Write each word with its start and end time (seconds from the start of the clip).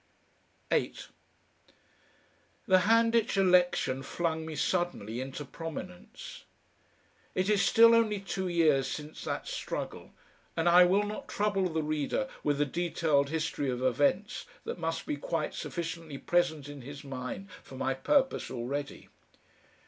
8 0.71 1.09
The 2.65 2.79
Handitch 2.79 3.37
election 3.37 4.01
flung 4.01 4.47
me 4.47 4.55
suddenly 4.55 5.21
into 5.21 5.45
prominence. 5.45 6.45
It 7.35 7.51
is 7.51 7.61
still 7.61 7.93
only 7.93 8.19
two 8.19 8.47
years 8.47 8.87
since 8.87 9.23
that 9.25 9.47
struggle, 9.47 10.09
and 10.57 10.67
I 10.67 10.85
will 10.85 11.03
not 11.03 11.27
trouble 11.27 11.69
the 11.69 11.83
reader 11.83 12.27
with 12.43 12.59
a 12.59 12.65
detailed 12.65 13.29
history 13.29 13.69
of 13.69 13.83
events 13.83 14.47
that 14.63 14.79
must 14.79 15.05
be 15.05 15.17
quite 15.17 15.53
sufficiently 15.53 16.17
present 16.17 16.67
in 16.67 16.81
his 16.81 17.03
mind 17.03 17.51
for 17.61 17.75
my 17.75 17.93
purpose 17.93 18.49
already. 18.49 19.07